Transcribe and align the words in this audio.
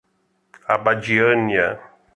Abadiânia 0.73 1.67